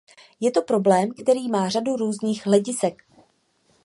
[0.39, 3.03] Je to problém, který má řadu různých hledisek.